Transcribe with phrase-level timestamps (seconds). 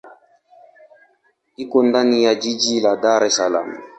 [1.57, 3.69] Iko ndani ya jiji la Dar es Salaam.